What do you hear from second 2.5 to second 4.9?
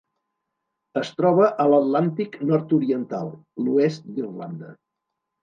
nord-oriental: l'oest d'Irlanda.